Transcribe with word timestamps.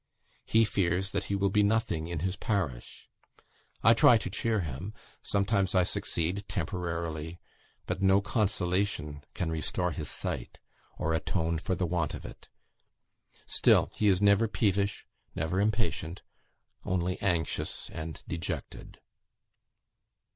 He 0.45 0.65
fears 0.65 1.11
that 1.11 1.25
he 1.25 1.35
will 1.35 1.51
be 1.51 1.61
nothing 1.61 2.07
in 2.07 2.21
his 2.21 2.35
parish. 2.35 3.07
I 3.83 3.93
try 3.93 4.17
to 4.17 4.31
cheer 4.31 4.61
him; 4.61 4.95
sometimes 5.21 5.75
I 5.75 5.83
succeed 5.83 6.43
temporarily, 6.47 7.39
but 7.85 8.01
no 8.01 8.19
consolation 8.19 9.23
can 9.35 9.51
restore 9.51 9.91
his 9.91 10.09
sight, 10.09 10.59
or 10.97 11.13
atone 11.13 11.59
for 11.59 11.75
the 11.75 11.85
want 11.85 12.15
of 12.15 12.25
it. 12.25 12.49
Still 13.45 13.91
he 13.93 14.07
is 14.07 14.19
never 14.23 14.47
peevish; 14.47 15.05
never 15.35 15.61
impatient; 15.61 16.23
only 16.83 17.21
anxious 17.21 17.87
and 17.91 18.23
dejected." 18.27 18.99